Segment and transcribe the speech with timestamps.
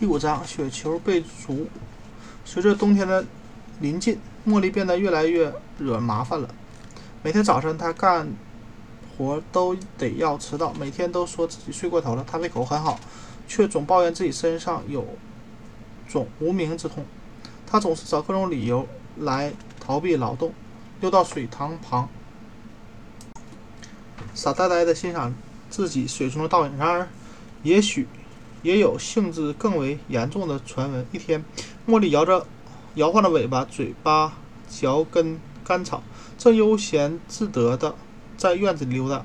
[0.00, 1.68] 第五章，雪球被逐。
[2.42, 3.22] 随着冬天的
[3.80, 6.48] 临近，茉莉变得越来越惹麻烦了。
[7.22, 8.26] 每天早晨，她干
[9.18, 12.24] 活都得要迟到，每天都说自己睡过头了。
[12.26, 12.98] 她胃口很好，
[13.46, 15.06] 却总抱怨自己身上有
[16.08, 17.04] 种无名之痛。
[17.66, 18.88] 她总是找各种理由
[19.18, 20.54] 来逃避劳动，
[21.02, 22.08] 又到水塘旁，
[24.34, 25.34] 傻呆呆地欣赏
[25.68, 26.78] 自己水中的倒影。
[26.78, 27.08] 然而，
[27.62, 28.08] 也许。
[28.62, 31.06] 也有性质更为严重的传闻。
[31.12, 31.44] 一天，
[31.86, 32.46] 茉莉摇着
[32.94, 36.02] 摇晃着尾巴，嘴巴嚼根干草，
[36.36, 37.94] 正悠闲自得地
[38.36, 39.24] 在院子里溜达。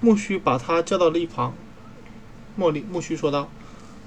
[0.00, 1.54] 木须把她叫到了一旁。
[2.58, 3.48] 茉莉，木须说道：“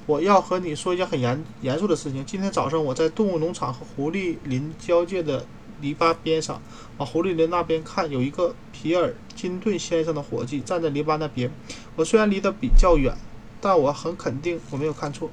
[0.06, 2.23] 我要和你说一件很严严肃的事情。
[2.26, 5.45] 今天早上，我在动物农场和狐狸林交界的。”
[5.81, 6.62] 篱笆边上，
[6.98, 11.52] 往狐狸林那边看，有一个皮尔金顿先生的伙计站在篱笆那边。
[11.95, 13.16] 我虽然离得比较远，
[13.62, 15.30] 但我很肯定我没有看错，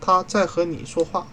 [0.00, 1.26] 他在和你说话，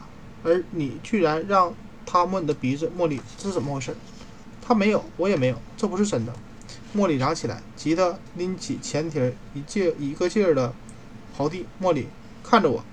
[0.44, 1.74] 而你居然让
[2.06, 2.92] 他摸你的鼻子。
[2.98, 3.96] 茉莉，这是怎么回事？
[4.62, 6.34] 他没有，我也没有，这不是真的。
[6.96, 10.74] 茉莉嚷起来，急得拎起前蹄儿，一劲一个劲儿的
[11.38, 11.66] 刨地。
[11.82, 12.08] 茉莉，
[12.44, 12.84] 看着我，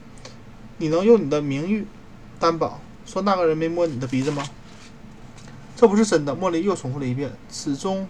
[0.78, 1.86] 你能用你的名誉
[2.38, 4.44] 担保说那个人没摸你的鼻子吗？
[5.84, 8.08] 这不是真的，茉莉又重复了一遍，始终，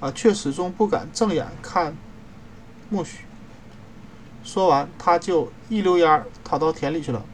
[0.00, 1.96] 啊，却始终不敢正眼看
[2.90, 3.18] 木须。
[4.42, 7.24] 说完，他就一溜烟儿逃到田里去了。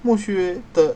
[0.00, 0.94] 木须的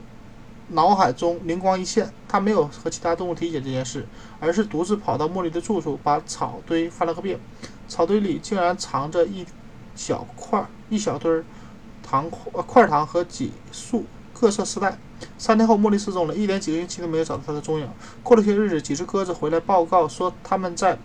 [0.69, 4.07] 脑海中灵光一现，他没有和其他动物提起这件事，
[4.39, 7.41] 而是独自跑到茉莉的住处，把草堆翻了个遍。
[7.89, 9.45] 草堆里竟然藏着一
[9.97, 11.43] 小块、一小堆
[12.01, 14.05] 糖块糖和几束
[14.43, 14.99] 各色丝带。
[15.39, 17.89] 三天后，莫莉失踪了，一连几个星期都没有找到她的踪影。
[18.25, 20.99] 过了些日子，几只鸽子回来报告说，他们在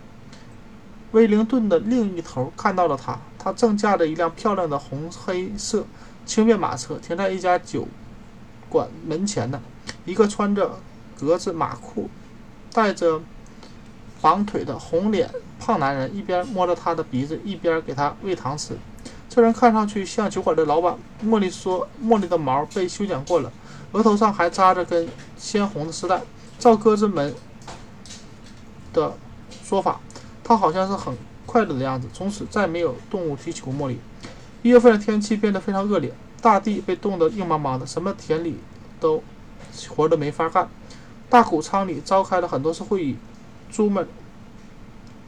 [1.12, 3.16] 威灵顿的另一头看到了她。
[3.38, 5.86] 她正驾着一辆漂亮的红黑色
[6.26, 7.86] 轻便马车，停在一家酒
[8.68, 9.62] 馆门前呢。
[10.04, 10.80] 一个穿着
[11.16, 12.10] 格子马裤、
[12.72, 13.20] 带着
[14.20, 15.30] 绑腿的红脸
[15.60, 18.76] 胖男人，一边摸着她的鼻子，一边给她喂糖吃。
[19.38, 20.98] 这人看上去像酒馆的老板。
[21.24, 23.52] 茉莉说：“茉莉的毛被修剪过了。”
[23.94, 26.20] 额头上还扎着根鲜红的丝带。
[26.58, 27.32] 照鸽子们
[28.92, 29.14] 的
[29.62, 30.00] 说法，
[30.42, 31.16] 他好像是很
[31.46, 32.08] 快乐的样子。
[32.12, 34.00] 从此再没有动物提起过茉莉。
[34.62, 36.12] 一月份的天气变得非常恶劣，
[36.42, 38.58] 大地被冻得硬邦邦的，什么田里
[38.98, 39.22] 都
[39.88, 40.68] 活都没法干。
[41.30, 43.16] 大谷仓里召开了很多次会议，
[43.70, 44.08] 猪们、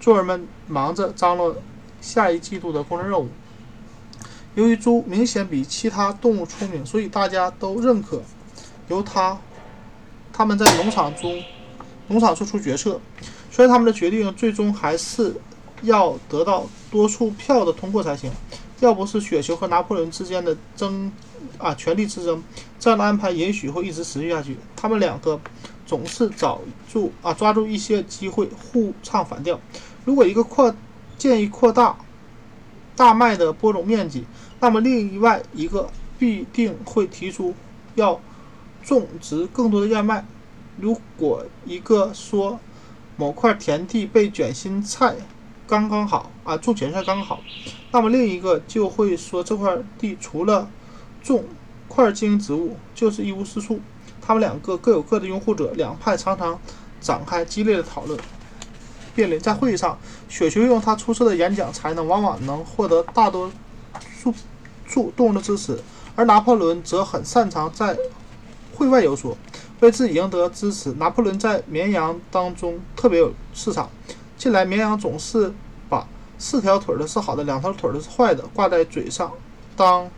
[0.00, 1.54] 猪儿们忙着张罗
[2.00, 3.28] 下一季度的工作任务。
[4.54, 8.22] 由于猪明显比其他动物聪明，所以大家都认可。
[8.88, 9.38] 由他，
[10.32, 11.42] 他们在农场中，
[12.08, 13.00] 农场做出决策。
[13.50, 15.34] 虽然他们的决定最终还是
[15.82, 18.30] 要得到多数票的通过才行。
[18.80, 21.12] 要不是雪球和拿破仑之间的争
[21.58, 22.42] 啊权力之争，
[22.78, 24.56] 这样的安排也许会一直持续下去。
[24.74, 25.38] 他们两个
[25.86, 26.60] 总是找
[26.90, 29.60] 住啊抓住一些机会互唱反调。
[30.06, 30.74] 如果一个扩
[31.18, 31.94] 建议扩大
[33.00, 34.26] 大麦的播种面积，
[34.60, 35.88] 那么另外一个
[36.18, 37.54] 必定会提出
[37.94, 38.20] 要。
[38.82, 40.26] 种植更多的燕麦。
[40.78, 42.60] 如果一个说
[43.16, 45.16] 某块田地被卷心菜
[45.66, 47.40] 刚刚好啊，种卷心菜刚刚好，
[47.90, 50.68] 那么另一个就会说这块地除了
[51.22, 51.44] 种
[51.88, 53.80] 块茎植物就是一无是处。
[54.20, 56.58] 他们两个各有各的拥护者，两派常常
[57.00, 58.18] 展开激烈的讨论、
[59.14, 59.40] 辩论。
[59.40, 59.98] 在会议上，
[60.28, 63.50] 雪球用他出色的演讲才能，往往能获得大多
[64.20, 64.34] 数
[64.86, 65.78] 数动物的支持，
[66.16, 67.96] 而拿破仑则很擅长在。
[68.72, 69.36] 会外游说，
[69.80, 70.90] 为自己赢得支持。
[70.92, 73.90] 拿破仑在绵羊当中特别有市场。
[74.38, 75.52] 近来，绵羊总是
[75.90, 79.30] 把四条腿的是好的，两条腿的是坏的挂在嘴上
[79.76, 80.10] 当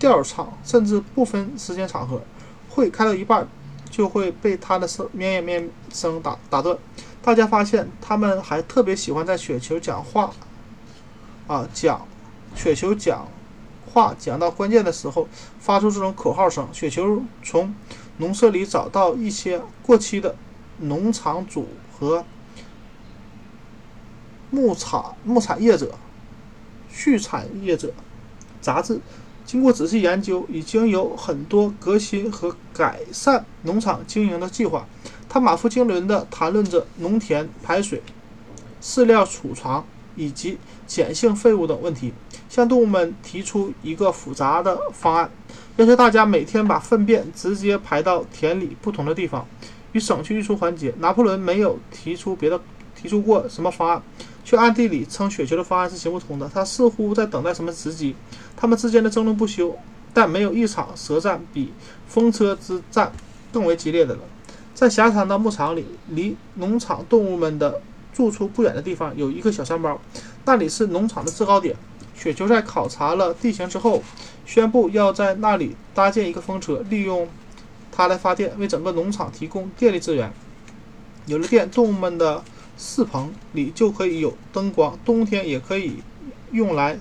[0.00, 2.20] 调唱，甚至不分时间场合。
[2.68, 3.46] 会开到一半，
[3.88, 6.76] 就会被他的声绵羊绵声打打断。
[7.28, 10.32] 大家发现，他们还特别喜欢在雪球讲话
[11.46, 12.08] 啊讲
[12.56, 13.28] 雪球讲。
[13.92, 15.28] 话讲到关键的时候，
[15.60, 16.66] 发出这种口号声。
[16.72, 17.74] 雪球从
[18.16, 20.36] 农舍里找到一些过期的
[20.78, 22.24] 农场主和
[24.48, 25.98] 牧产牧产业者、
[26.90, 27.92] 畜产业者
[28.62, 29.02] 杂志。
[29.44, 34.86] 经过仔细研究，已经有很多革新和改善农场经营的计划。
[35.38, 38.02] 他马不经纶地谈论着农田排水、
[38.82, 39.86] 饲料储藏
[40.16, 40.58] 以及
[40.88, 42.12] 碱性废物等问题。
[42.48, 45.30] 向动物们提出一个复杂的方案，
[45.76, 49.46] 要求大家每天把粪便直接排到田里不同的地方，
[49.92, 50.92] 以省去运输环节。
[50.98, 52.60] 拿破仑没有提出别的，
[53.00, 54.02] 提出过什么方案，
[54.44, 56.50] 却暗地里称雪球的方案是行不通的。
[56.52, 58.16] 他似乎在等待什么时机。
[58.56, 59.76] 他们之间的争论不休，
[60.12, 61.72] 但没有一场舌战比
[62.08, 63.12] 风车之战
[63.52, 64.22] 更为激烈的了。
[64.78, 67.80] 在狭长的牧场里，离农场动物们的
[68.12, 70.00] 住处不远的地方，有一个小山包，
[70.44, 71.74] 那里是农场的制高点。
[72.14, 74.04] 雪球在考察了地形之后，
[74.46, 77.28] 宣布要在那里搭建一个风车，利用
[77.90, 80.32] 它来发电，为整个农场提供电力资源。
[81.26, 82.44] 有了电，动物们的
[82.78, 86.04] 饲棚里就可以有灯光，冬天也可以
[86.52, 87.00] 用来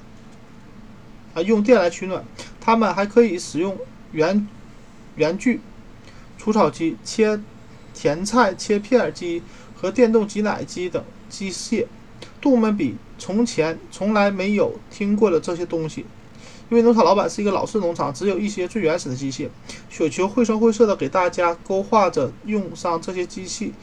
[1.35, 2.25] 啊用电来取暖。
[2.59, 3.77] 它们还可以使用
[4.13, 4.47] 圆
[5.15, 5.61] 圆锯、
[6.39, 7.39] 除草机切。
[7.99, 9.41] 甜菜切片机
[9.73, 11.87] 和电动挤奶机等机械，
[12.39, 16.05] 动物们比从前从来没有听过的这些东西。
[16.69, 19.47] 因为农场老板是一个老式农场，只有一些最原始的机械。
[19.89, 23.73] 雪球绘声绘色地给大家勾画着用上这些机器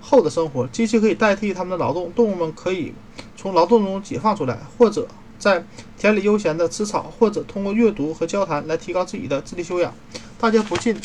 [0.00, 0.64] 后的生活。
[0.68, 2.94] 机器可以代替他们的劳动，动物们可以
[3.36, 5.08] 从劳动中解放出来，或者
[5.38, 5.64] 在
[5.98, 9.92] 田里悠闲地吃草，或者通过阅读和交谈来提高自己的智力修养。
[10.38, 10.96] 大家不禁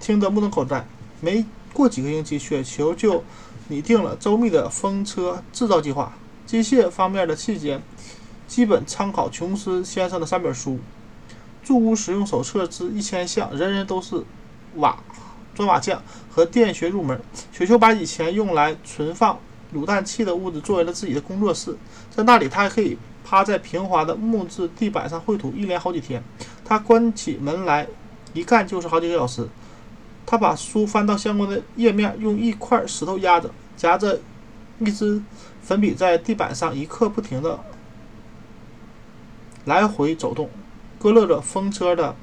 [0.00, 0.84] 听得目瞪口呆。
[1.20, 1.44] 没。
[1.76, 3.22] 过几个星期，雪球就
[3.68, 6.10] 拟定了周密的风车制造计划。
[6.46, 7.78] 机械方面的细节
[8.48, 10.70] 基本参考琼斯先生的三本书，
[11.62, 14.24] 《住屋使用手册之一千项》，人人都是
[14.76, 14.98] 瓦
[15.54, 17.20] 砖瓦匠和电学入门。
[17.52, 19.38] 雪球把以前用来存放
[19.74, 21.76] 卤蛋器的屋子作为了自己的工作室，
[22.10, 26.22] 在那里他还可以趴在平滑的木质地板上绘图，一连好几天。
[26.64, 27.86] 他关起门来
[28.32, 29.46] 一干就是好几个小时。
[30.26, 34.20] 他把书翻到相关的页面，用一块石头压着，夹着
[34.80, 35.22] 一支
[35.62, 37.60] 粉笔，在地板上一刻不停地
[39.64, 40.50] 来回走动，
[40.98, 42.16] 勾勒着风车的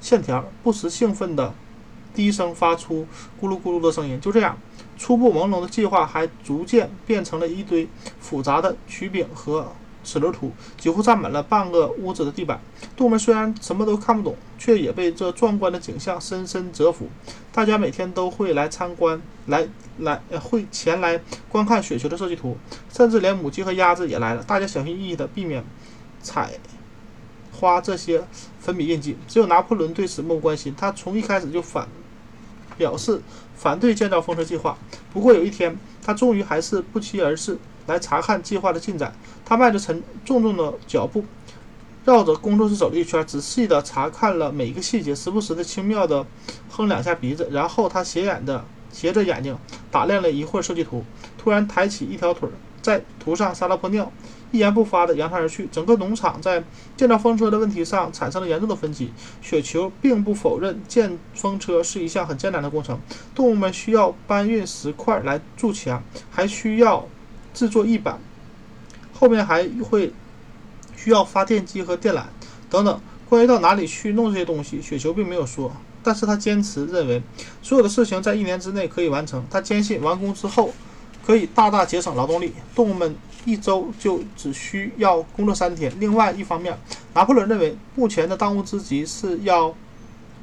[0.00, 1.54] 线条，不时兴奋地
[2.12, 3.06] 低声发出
[3.40, 4.20] 咕噜咕噜的声音。
[4.20, 4.58] 就这样，
[4.96, 7.88] 初步朦胧的计划还逐渐变成了一堆
[8.18, 9.72] 复杂的曲柄和。
[10.08, 12.58] 齿轮图几乎占满了半个屋子的地板。
[12.96, 17.08] 杜门虽然什么都看不懂，却也被这壮观的景象深深折服。
[17.52, 19.68] 大家每天都会来参观，来
[19.98, 21.20] 来会前来
[21.50, 22.56] 观看雪球的设计图，
[22.90, 24.42] 甚至连母鸡和鸭子也来了。
[24.42, 25.62] 大家小心翼翼地避免
[26.22, 26.52] 踩
[27.52, 28.24] 花这些
[28.58, 29.18] 粉笔印记。
[29.28, 31.86] 只有拿破仑对此漠不关心，他从一开始就反
[32.78, 33.20] 表示
[33.54, 34.78] 反对建造风车计划。
[35.12, 37.58] 不过有一天，他终于还是不期而至。
[37.88, 39.12] 来查看计划的进展。
[39.44, 41.24] 他迈着沉重重的脚步，
[42.04, 46.24] 绕着工作室走了一圈，仔细地查看了每一个细节，时不时地轻妙地
[46.70, 47.48] 哼两下鼻子。
[47.50, 49.58] 然后他斜眼的斜着眼睛
[49.90, 51.02] 打量了一会儿设计图，
[51.36, 52.48] 突然抬起一条腿，
[52.80, 54.12] 在图上撒了泡尿，
[54.50, 55.68] 一言不发地扬长而去。
[55.72, 56.62] 整个农场在
[56.96, 59.10] 建造风车的问题上产生了严重的分歧。
[59.42, 62.98] 雪球并不否认建风车是一项很艰难的工程，
[63.34, 67.06] 动物们需要搬运石块来筑墙，还需要。
[67.58, 68.20] 制作一板，
[69.12, 70.12] 后面还会
[70.96, 72.22] 需要发电机和电缆
[72.70, 73.00] 等等。
[73.28, 75.72] 关于到哪里去弄这些东西，雪球并没有说，
[76.04, 77.20] 但是他坚持认为
[77.60, 79.44] 所有的事情在一年之内可以完成。
[79.50, 80.72] 他坚信完工之后
[81.26, 85.92] 可以大大节省劳动力，动物们一周就只需要工作三天。
[85.98, 86.78] 另外一方面，
[87.12, 89.74] 拿破仑认为目前的当务之急是要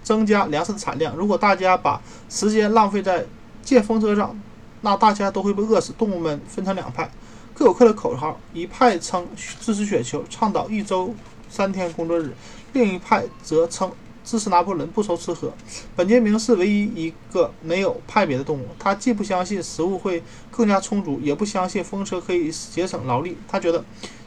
[0.04, 1.16] 增加粮食的产量。
[1.16, 3.26] 如果大家把时间浪费在
[3.64, 4.38] 建风车上，
[4.86, 5.92] 那大家都会被饿死。
[5.98, 7.10] 动物们分成两派，
[7.56, 8.40] 各有各的口号。
[8.54, 11.12] 一派称支持雪球，倡导一周
[11.50, 12.30] 三天工作日；
[12.74, 13.92] 另一派则称
[14.24, 15.52] 支持拿破仑，不愁吃喝。
[15.96, 18.68] 本杰明是唯一一个没有派别的动物。
[18.78, 20.22] 他既不相信食物会
[20.52, 23.36] 更加充足，也不相信风车可以节省劳力。
[23.48, 23.84] 他觉得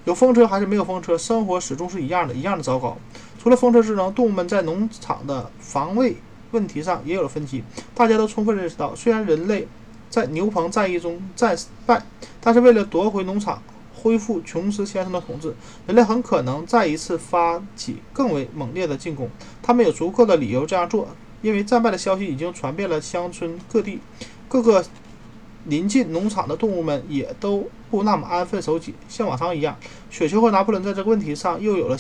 [0.07, 2.99] 有风车还是没有风车，生活始终是一样的，一样的糟糕。
[3.41, 6.17] 除了风车之争，动物们在农场的防卫
[6.51, 7.63] 问题上也有了分歧。
[7.95, 9.69] 大家都充分认识到，虽然人类。
[10.11, 12.03] 在牛棚战役中战败，
[12.41, 13.63] 但是为了夺回农场，
[13.95, 15.55] 恢复琼斯先生的统治，
[15.87, 19.29] 人类很可能再一次发起更为猛烈的进攻。
[19.63, 21.09] 他们有足够的理由这样做，
[21.43, 23.99] 因为战败的消息已经传遍了乡村各地，
[24.49, 24.85] 各个
[25.65, 29.77] 临近农场的动物们也都不那么安分守己，像往常一样。
[30.11, 31.97] 雪球和拿破仑在这个问题上又有了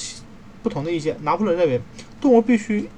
[0.63, 1.17] 不同的意见。
[1.23, 1.81] 拿破仑认为，
[2.21, 2.89] 动物必须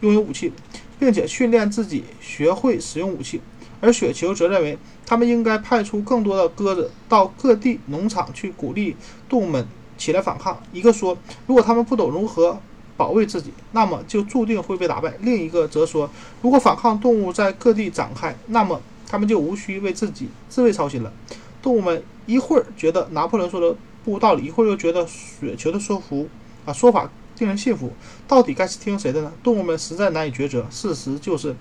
[0.00, 0.52] 拥有武器，
[1.00, 3.40] 并且训练自己学会使用武器。
[3.82, 8.96] 而雪球则认为，他们应该派出更多的鸽子到各地农场去鼓励
[9.28, 9.66] 动物们
[9.98, 10.62] 起来反抗。
[10.72, 12.60] 一个说，如果他们不懂如何
[12.96, 15.12] 保卫自己，那么就注定会被打败。
[15.20, 16.08] 另一个则说，
[16.42, 21.12] 如果反抗动物在各地展开，那么他们就无需为自己自卫操心了。
[21.60, 26.28] 动物们一会儿觉得拿破仑说的不无道理，一会儿又觉得雪球的说服
[26.64, 27.92] 啊说法令人信服。
[28.28, 29.32] 到底该是听谁的呢？
[29.42, 30.64] 动物们实在难以抉择。
[30.70, 31.56] 事实就是。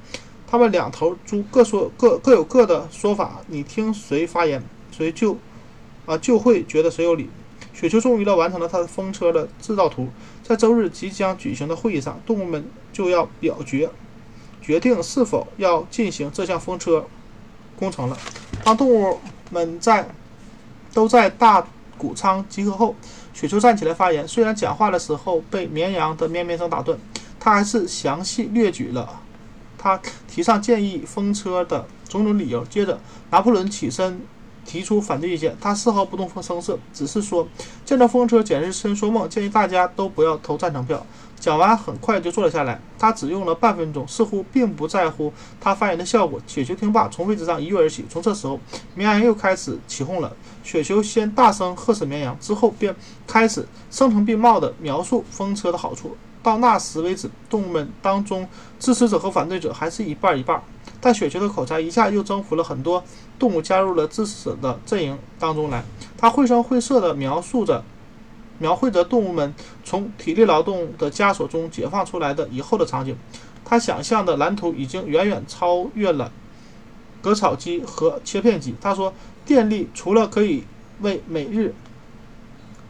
[0.52, 5.38] 他们两头猪各说各各有各的说法，你听谁发言，谁就，
[6.06, 7.30] 啊，就会觉得谁有理。
[7.74, 10.10] 雪球终于的完成了他的风车的制造图，
[10.44, 13.90] 在周日即将举行的会议上，动物们就要表决，
[14.62, 17.06] 决定是否要进行这项风车
[17.80, 18.18] 工程了。
[18.62, 20.06] 当动物们在
[20.94, 21.66] 都在大
[21.98, 22.94] 谷仓集合后，
[23.34, 24.28] 雪球站起来发言。
[24.28, 27.00] 虽然讲话的时候被绵羊的咩咩声打断，
[27.40, 29.22] 他还是详细列举了
[29.82, 32.64] 他提上建议风车的种种理由。
[32.66, 33.00] 接着，
[33.32, 34.22] 拿破仑起身
[34.64, 35.58] 提出反对意见。
[35.60, 37.48] 他丝毫不动声色，只是说
[37.84, 41.04] 见到风车简直是痴人说梦，建议大家都不要投赞成票。
[41.40, 42.80] 讲完，很快就坐了下来。
[43.00, 46.40] 他只用了半分钟，似乎并不在乎他发言的效果。
[46.46, 48.06] 雪球听罢，从位置上一跃而起。
[48.08, 48.60] 从这时候，
[48.94, 50.32] 绵羊又开始起哄了。
[50.64, 52.96] 雪球先大声呵斥绵羊，之后便
[53.26, 56.16] 开始声情并茂地描述风车的好处。
[56.44, 58.48] 到那时为止，动物们当中
[58.80, 60.62] 支持者和反对者还是一半一半。
[61.00, 63.04] 但雪球的口才一下又征服了很多
[63.40, 65.84] 动物，加入了支持者的阵营当中来。
[66.18, 67.84] 他绘声绘色地描述着。
[68.60, 73.18] 描绘着动物们从体力劳动的枷锁中解放出来的以后的场景，
[73.66, 76.32] 他想象的蓝图已经远远超越了
[77.24, 78.76] 割草机和切片机。
[78.80, 79.12] 他说，
[79.48, 80.64] 电力除了可以
[81.00, 81.74] 为每日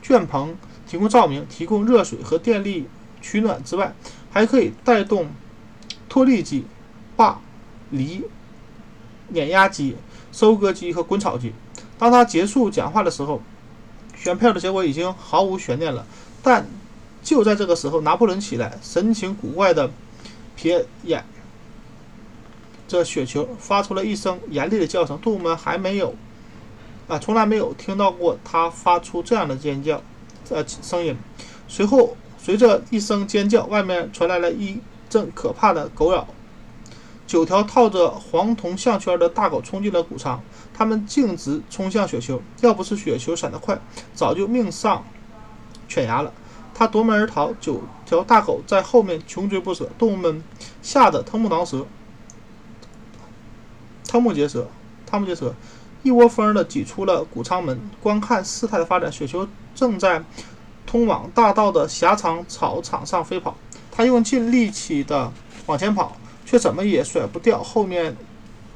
[0.01, 2.89] 圈棚提供照明、提供热水和电力
[3.21, 3.93] 取暖之外，
[4.31, 5.29] 还可以带动
[6.09, 6.65] 脱粒机、
[7.15, 7.39] 坝
[7.89, 8.23] 犁、
[9.29, 9.95] 碾压机、
[10.31, 11.53] 收割机和滚草机。
[11.97, 13.41] 当他结束讲话的时候。
[14.13, 16.05] 选票的结果已经毫无悬念了，
[16.43, 16.67] 但
[17.23, 19.89] 就在这个时候，拿破仑起来，神情古怪的
[20.55, 21.25] 瞥眼
[22.87, 25.17] 这雪球，发出了一声严厉的叫声。
[25.17, 26.13] 动物们还没有
[27.07, 30.03] 啊，从来没有听到过他发出这样的尖叫
[30.49, 31.17] 呃声音。
[31.67, 36.27] 随后，随着一声尖叫，外面传来了一阵可怕的狗咬。
[37.27, 40.41] 九条套着黄铜项圈的大狗冲进了谷仓。
[40.73, 43.79] 他们径直冲向雪球，要不是雪球闪得快，
[44.15, 45.05] 早就命丧
[45.87, 46.33] 犬牙了。
[46.73, 50.43] 他夺门而逃，九条大狗在后面穷追不舍，动物们
[50.81, 51.85] 吓得瞠目挠舌，
[54.07, 54.67] 瞠目结舌，
[55.07, 55.53] 瞠目结舌，
[56.01, 59.11] 一窝蜂地挤出了谷仓门，观看事态的发展。
[59.11, 60.23] 雪球正在
[60.91, 63.55] 通往大道的狭长草场上飞跑，
[63.89, 65.31] 他用尽力气地
[65.65, 68.13] 往前跑，却怎么也甩不掉后面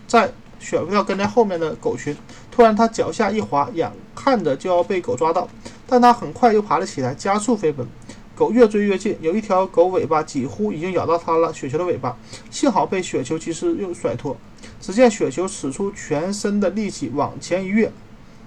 [0.07, 0.31] 在。
[0.57, 2.15] 甩不掉跟在后面的狗群。
[2.49, 5.47] 突然，他脚下一滑，眼看着就要被狗抓到，
[5.85, 7.85] 但他很快又爬了起来，加速飞奔。
[8.33, 11.53] 狗越追越近，有一条狗尾巴几乎已经咬到他了。
[11.53, 12.17] 雪球的尾巴
[12.49, 14.35] 幸好被雪球及时又甩脱。
[14.79, 17.91] 只见雪球使出全身的力气往前一跃，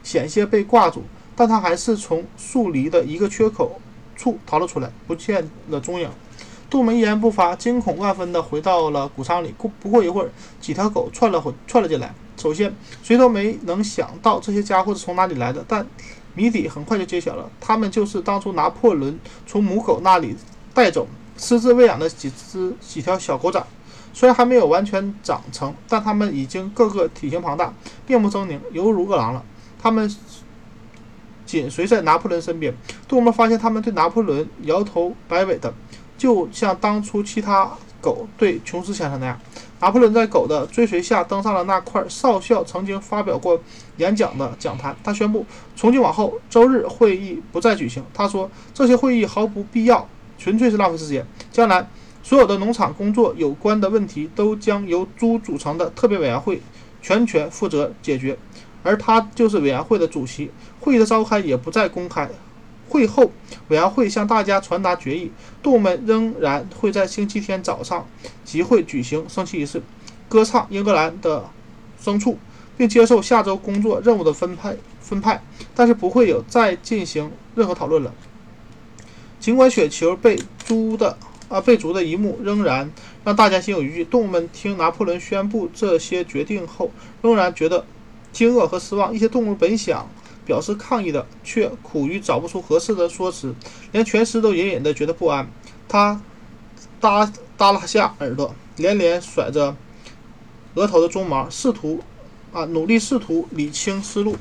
[0.02, 1.04] 险些被挂住，
[1.38, 3.80] 但他还是从树篱的一个缺口
[4.16, 6.10] 处逃了出来，不见了踪影。
[6.68, 9.54] 杜门一言不发，惊恐万分地回到了谷仓里。
[9.56, 10.30] 过不过一会儿，
[10.60, 12.12] 几条狗窜了回窜了进来。
[12.36, 15.86] 首先，谁都没能想到这些家伙是从哪里来的，但
[16.34, 17.48] 谜底很快就揭晓了。
[17.60, 19.16] 他们就是当初拿破仑
[19.46, 20.36] 从母狗那里
[20.74, 23.64] 带走、私自喂养的几只几条小狗崽。
[24.12, 27.72] 虽然还没有完全长成，但它们已经个个体型庞大、
[28.08, 29.44] 面目狰狞，犹如饿狼了。
[29.80, 30.12] 他们
[31.48, 32.72] 紧随在拿破仑身边。
[33.08, 35.72] 杜门发现他们对拿破仑摇头摆尾的。
[36.18, 39.40] 就像当初其他狗对琼斯先生那样，
[39.80, 43.58] 拿破仑在狗的追随下登上了那块少校曾经发表过
[43.96, 44.94] 演讲的讲坛。
[45.02, 48.04] 他宣布，从今往后周日会议不再举行。
[48.12, 51.24] 他说，这些会议毫不必要，纯粹是浪费时间。
[51.52, 51.88] 将来
[52.24, 56.60] 所有的农场工作有关的问题都将由猪组成的特别委员会
[57.00, 58.36] 全权负责解决，
[58.82, 60.50] 而他就是委员会的主席。
[60.80, 62.28] 会议的召开也不再公开。
[62.88, 63.30] 会后，
[63.68, 65.30] 委员会向大家传达决议：
[65.62, 68.06] 动物们仍然会在星期天早上
[68.44, 69.82] 集会举行升旗仪式，
[70.26, 71.44] 歌唱英格兰的
[72.02, 72.38] 牲畜，
[72.78, 75.42] 并接受下周工作任务的分派分派，
[75.74, 78.14] 但是不会有再进行任何讨论了。
[79.38, 81.18] 尽管雪球被逐的
[81.50, 82.90] 啊被逐的一幕仍然
[83.22, 87.84] 让大家心有余悸，动物们听拿破仑宣布这些决定后，仍然觉得
[88.32, 89.14] 惊愕和失望。
[89.14, 90.08] 一些动物本想。
[90.46, 93.54] 表示抗议的，却苦于找不出合适的说辞，
[93.92, 95.46] 连全尸都隐隐的觉得不安。
[95.86, 96.22] 他
[96.98, 99.76] 耷耷拉下耳朵，连连甩着
[100.74, 102.00] 额头的鬃毛，试图
[102.50, 104.36] 啊努力试图理清思路，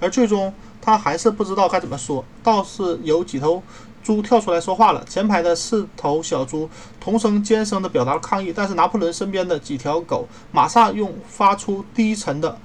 [0.00, 2.22] 而最终他还是不知道该怎么说。
[2.42, 3.62] 倒是有几头
[4.02, 6.68] 猪跳出来说话了，前排的四头小猪
[7.00, 12.58] 同声尖声地表达了抗议，但是拿破仑身边的几条狗马上用发出低沉的。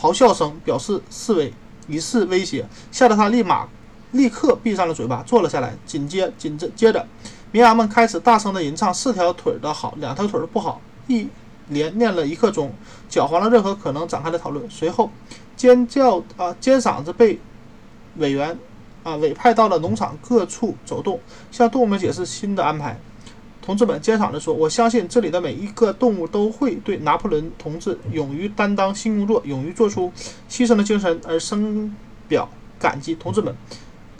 [0.00, 1.52] 咆哮声表示示威，
[1.86, 3.68] 以示威胁，吓得他立马
[4.12, 5.74] 立刻闭上了嘴巴，坐了下来。
[5.84, 7.06] 紧接紧着接着，
[7.52, 11.28] 绵羊们开始大声的吟唱：“四条腿的好，两条腿的不好。”一
[11.68, 12.72] 连念了一刻钟，
[13.08, 14.68] 搅黄了任何可能展开的讨论。
[14.70, 15.10] 随后，
[15.54, 17.38] 尖叫啊尖嗓子被
[18.16, 18.58] 委员
[19.02, 21.20] 啊委派到了农场各处走动，
[21.52, 22.98] 向动物们解释新的安排。
[23.62, 30.12] 同志们，尖嗓子说：“我相信这里的每一个动物都会对拿破仑同志勇于担当新工作、勇于做出
[30.48, 31.94] 牺牲的精神而深
[32.26, 32.48] 表
[32.78, 33.14] 感激。
[33.14, 33.54] 同志们，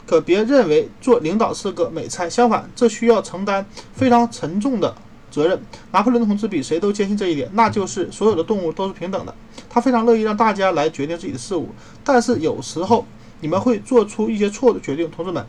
[0.05, 4.95] 可别认为做领导是个美差，相反，这需要承担非常沉重的。”
[5.31, 5.57] 责任，
[5.93, 9.33] 拿破仑同志比谁都坚信这一点，那就是所有的动物都是平等的。
[9.69, 11.69] 他非常乐意让大家来决定自己的事物，
[12.03, 13.05] 但是有时候
[13.39, 15.09] 你们会做出一些错误的决定。
[15.09, 15.47] 同志们，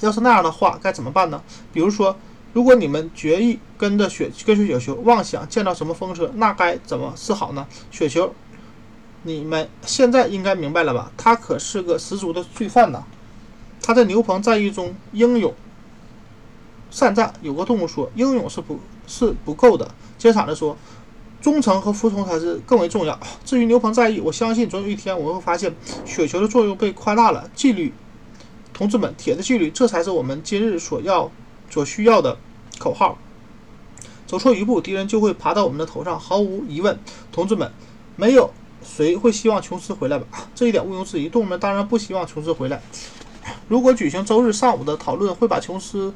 [0.00, 1.42] 要是那样的话，该怎么办呢？
[1.74, 2.16] 比如说，
[2.56, 7.66] 如果你们决意跟着雪跟随雪球，妄想见到什么风车，那该怎么是好呢？
[7.90, 8.32] 雪球，
[9.24, 11.12] 你们现在应该明白了吧？
[11.18, 13.04] 他可是个十足的罪犯呐！
[13.82, 15.52] 他在牛棚战役中英勇。
[16.90, 20.78] 善战，有个动物说：“英勇是不，是不够的。”尖嗓子说
[21.42, 25.74] ：“忠诚和服从才是更为重要。”至于牛棚战役，我相信总有一天我们会发现
[26.06, 27.50] 雪球的作用被夸大了。
[27.54, 27.92] 纪律，
[28.72, 31.30] 同志们，铁的纪律，这才是我们今日所要、
[31.70, 32.36] 所需要的
[32.78, 33.18] 口号。
[34.26, 36.18] 走错一步，敌人就会爬到我们的头上。
[36.18, 36.98] 毫无疑问，
[37.30, 37.70] 同志们，
[38.16, 38.50] 没有
[38.82, 40.26] 谁会希望琼斯回来吧？
[40.54, 41.28] 这一点毋庸置疑。
[41.28, 42.82] 动物们当然不希望琼斯回来。
[43.68, 46.12] 如果举行周日上午的讨论，会把琼斯。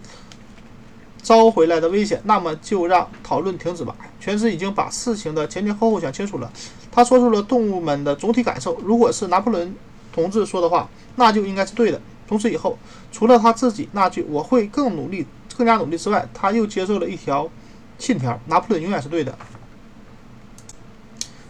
[1.23, 3.95] 招回来的危险，那么就让讨论停止吧。
[4.19, 6.51] 全职已经把事情的前前后后讲清楚了。
[6.91, 8.75] 他说出了动物们的总体感受。
[8.81, 9.77] 如果是拿破仑
[10.15, 12.01] 同志说的话，那就应该是对的。
[12.27, 12.79] 从此以后，
[13.13, 15.27] 除了他自己那句“我会更努力、
[15.57, 17.51] 更加努力”之外，他又接受了一条
[17.99, 19.37] 信条：拿破仑永远是对的。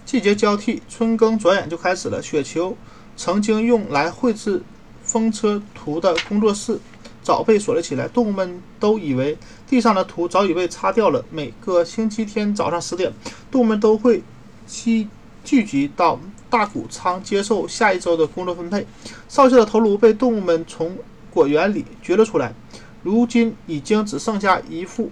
[0.04, 2.20] 季节交替，春耕转眼就开始了。
[2.20, 2.76] 雪球
[3.16, 4.62] 曾经用来绘制
[5.04, 6.80] 风车图的工作室。
[7.22, 9.36] 早被锁了起来，动物们都以为
[9.68, 11.22] 地上的图早已被擦掉了。
[11.30, 13.12] 每个星期天早上十点，
[13.50, 14.22] 动物们都会
[14.66, 15.06] 聚
[15.44, 18.86] 聚集到大谷仓接受下一周的工作分配。
[19.28, 20.96] 少校的头颅被动物们从
[21.30, 22.54] 果园里掘了出来，
[23.02, 25.10] 如今已经只剩下一副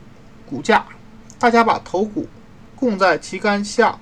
[0.49, 0.85] 骨架。
[1.39, 2.27] 大家把头骨
[2.75, 3.99] 供在旗杆下。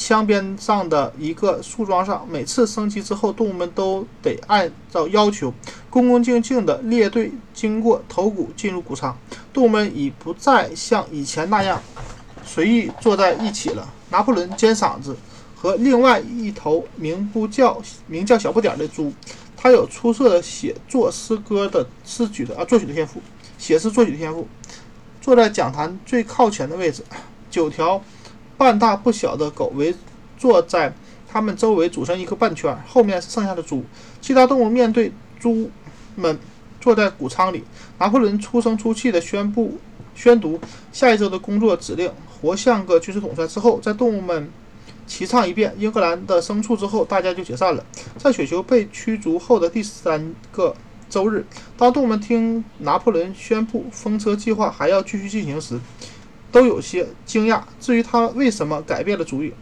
[0.00, 5.52] 枪边上的一个树桩上，每次升旗之后，动物们都得按照要求，
[5.90, 9.18] 恭恭敬敬地列队经过头骨进入谷仓。
[9.52, 11.82] 动物们已不再像以前那样
[12.44, 13.92] 随意坐在一起了。
[14.10, 15.16] 拿破仑尖嗓子
[15.56, 19.12] 和另外一头名不叫名叫小不点的猪，
[19.58, 23.20] 他有出色的写作诗歌的诗句的啊作曲的天赋，
[23.58, 24.48] 写诗作曲的天赋，
[25.20, 27.04] 坐在讲坛最靠前的位置。
[27.50, 28.00] 九条。
[28.56, 29.94] 半大不小的狗围
[30.36, 30.92] 坐在
[31.28, 32.76] 它们周围，组成一个半圈。
[32.88, 33.84] 后面是剩下的猪。
[34.20, 35.70] 其他动物面对猪
[36.16, 36.36] 们
[36.80, 37.62] 坐在谷仓里。
[37.98, 39.78] 拿破仑出声出气地宣布、
[40.16, 40.58] 宣读
[40.92, 42.10] 下一周的工作指令，
[42.42, 43.46] 活像个军事统帅。
[43.46, 44.50] 之后，在动物们
[45.08, 47.84] 齐唱一遍英格兰的牲畜之后，大家就解散了。
[48.18, 50.76] 在雪球被驱逐后的第三个
[51.08, 51.44] 周日，
[51.76, 55.80] 当动物们听拿破仑宣布风车计划还要继续进行时，
[56.52, 57.62] 都有些惊讶。
[57.80, 59.52] 至于他为什么改变了主意，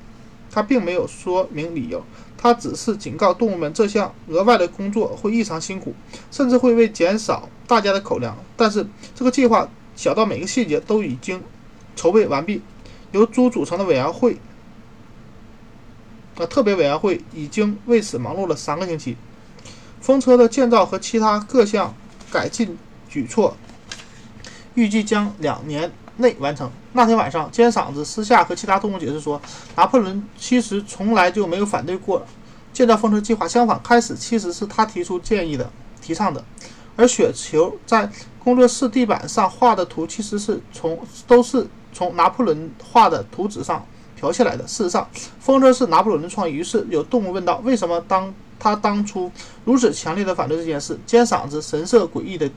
[0.51, 2.05] 他并没有说明理由。
[2.37, 5.95] 他只是警告动物们，这项额外的工作会异常辛苦，
[6.31, 8.37] 甚至会为减少大家的口粮。
[8.57, 11.43] 但是这个计划小到每个细节都已经
[11.95, 12.61] 筹备完毕。
[13.13, 14.37] 由猪组成的委员会，
[16.37, 19.17] 呃，特别委员会已经为此忙碌了三个星期。
[20.01, 21.95] 风车的建造和其他各项
[22.31, 23.57] 改进举措，
[24.75, 25.93] 预计将两年。
[26.19, 26.71] 内完成。
[26.95, 29.39] 那天晚上，尖嗓子私下和其他动物解释说，
[29.77, 32.25] 拿破仑其实从来就没有反对过
[32.73, 33.47] 建造风车计划。
[33.47, 35.71] 相反，开始其实是他提出建议的、
[36.01, 36.43] 提倡的。
[36.97, 38.11] 而雪球在
[38.43, 43.85] 工作室地板上画的图，其实是从都是从拿破仑画的图纸上
[44.17, 44.67] 调下来的。
[44.67, 46.53] 事实上，风车是拿破仑的创意。
[46.53, 49.31] 于是有动物问道：为什么当他当初
[49.65, 50.99] 如此强烈的反对这件事？
[51.07, 52.51] 尖嗓子神色诡异的。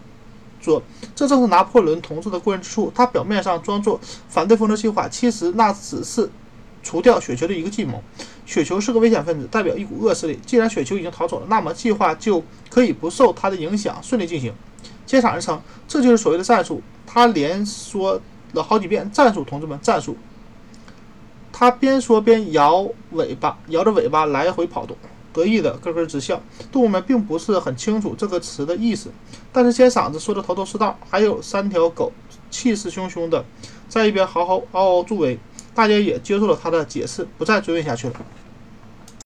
[0.62, 0.82] 说，
[1.16, 2.92] 这正是拿破仑同志的过人之处。
[2.94, 6.30] 他表面上装作反对风车计划，其实那只是
[6.84, 8.04] 除掉雪球的一个计谋。
[8.46, 10.38] 雪球是个危险分子，代表一股恶势力。
[10.46, 14.54] 既然雪球已经逃走了，那么计划就可以不受他的影响，顺利进行。
[15.06, 16.82] 接场人称，这就是所谓的战术。
[17.08, 18.20] 他连说
[18.52, 20.18] 了好几遍：“战术，同志们，战术。”
[21.60, 24.96] 他边说边摇尾巴，摇着尾巴来回跑动。
[25.34, 26.42] 得意的咯咯直笑，
[26.72, 29.12] 动物们并不是很清楚这个词的意思，
[29.52, 30.98] 但是尖嗓子说的头头是道。
[31.10, 32.14] 还有三条狗
[32.50, 33.44] 气势汹汹的
[33.90, 35.38] 在一边嚎嚎嗷嗷助威，
[35.76, 38.14] 大家也接受了他的解释，不再追问下去了。